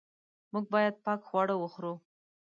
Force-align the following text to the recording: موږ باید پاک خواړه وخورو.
موږ 0.51 0.65
باید 0.73 0.95
پاک 1.05 1.21
خواړه 1.27 1.55
وخورو. 1.57 1.93